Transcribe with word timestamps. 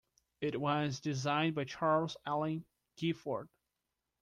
It 0.39 0.59
was 0.59 0.99
designed 0.99 1.53
by 1.53 1.65
Charles 1.65 2.17
Alling 2.25 2.65
Gifford. 2.95 3.49